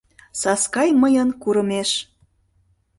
[0.39, 1.91] Саскай мыйын курымеш!